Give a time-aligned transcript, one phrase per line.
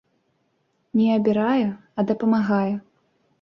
[1.01, 2.73] Не абірае, а дапамагае.